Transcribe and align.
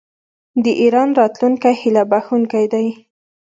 د 0.63 0.65
ایران 0.81 1.09
راتلونکی 1.19 1.73
هیله 1.81 2.03
بښونکی 2.11 2.65
دی. 2.73 2.87